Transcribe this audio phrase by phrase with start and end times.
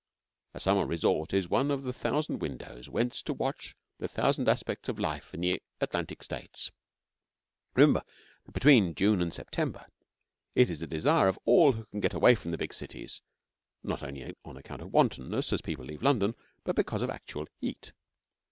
[0.55, 4.89] A summer resort is one of the thousand windows whence to watch the thousand aspects
[4.89, 6.71] of life in the Atlantic States.
[7.75, 8.01] Remember
[8.47, 9.85] that between June and September
[10.55, 13.21] it is the desire of all who can to get away from the big cities
[13.83, 16.33] not on account of wantonness, as people leave London
[16.63, 17.91] but because of actual heat.